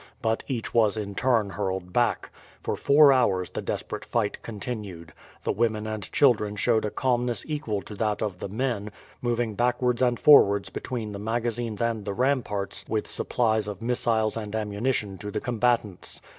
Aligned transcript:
But 0.19 0.43
each 0.47 0.73
was 0.73 0.97
in 0.97 1.13
turn 1.13 1.51
hurled 1.51 1.93
back. 1.93 2.31
For 2.63 2.75
four 2.75 3.13
hours 3.13 3.51
the 3.51 3.61
desperate 3.61 4.03
fight 4.03 4.41
continued. 4.41 5.13
The 5.43 5.51
women 5.51 5.85
and 5.85 6.11
children 6.11 6.55
showed 6.55 6.85
a 6.85 6.89
calmness 6.89 7.45
equal 7.47 7.83
to 7.83 7.93
that 7.93 8.19
of 8.23 8.39
the 8.39 8.49
men, 8.49 8.89
moving 9.21 9.53
backwards 9.53 10.01
and 10.01 10.19
forwards 10.19 10.71
between 10.71 11.11
the 11.11 11.19
magazines 11.19 11.83
and 11.83 12.03
the 12.03 12.15
ramparts 12.15 12.83
with 12.89 13.07
supplies 13.07 13.67
of 13.67 13.79
missiles 13.79 14.35
and 14.37 14.55
ammunition 14.55 15.19
to 15.19 15.29
the 15.29 15.39
combatants. 15.39 16.19